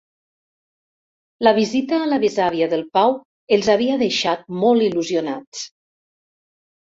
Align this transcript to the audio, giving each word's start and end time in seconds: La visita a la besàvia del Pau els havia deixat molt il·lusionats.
La 1.47 1.51
visita 1.57 1.99
a 2.05 2.07
la 2.13 2.17
besàvia 2.23 2.69
del 2.71 2.81
Pau 2.97 3.13
els 3.57 3.69
havia 3.73 3.99
deixat 4.05 4.49
molt 4.63 4.87
il·lusionats. 4.87 5.61